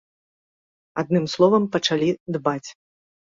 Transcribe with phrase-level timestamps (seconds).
[1.01, 2.09] Адным словам, пачалі
[2.39, 2.69] дбаць.